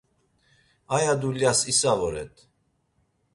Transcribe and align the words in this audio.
Aya 0.95 1.13
dulyas 1.21 1.59
isa 1.71 1.91
voret. 1.99 2.35